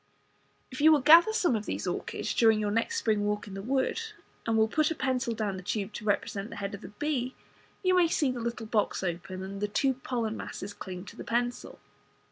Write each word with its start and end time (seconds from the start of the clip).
If 0.71 0.81
you 0.81 0.91
will 0.91 1.01
gather 1.01 1.31
some 1.31 1.55
of 1.55 1.67
these 1.67 1.85
orchids 1.85 2.33
during 2.33 2.59
your 2.59 2.71
next 2.71 2.97
spring 2.97 3.23
walk 3.23 3.45
in 3.47 3.53
the 3.53 3.61
woods, 3.61 4.13
and 4.47 4.57
will 4.57 4.67
put 4.67 4.89
a 4.89 4.95
pencil 4.95 5.35
down 5.35 5.57
the 5.57 5.61
tube 5.61 5.93
to 5.93 6.05
represent 6.05 6.49
the 6.49 6.55
head 6.55 6.73
of 6.73 6.81
the 6.81 6.87
bee 6.87 7.35
you 7.83 7.95
may 7.95 8.07
see 8.07 8.31
the 8.31 8.39
little 8.39 8.65
box 8.65 9.03
open, 9.03 9.43
and 9.43 9.61
the 9.61 9.67
two 9.67 9.93
pollen 9.93 10.35
masses 10.35 10.73
cling 10.73 11.05
to 11.05 11.15
the 11.15 11.23
pencil. 11.23 11.77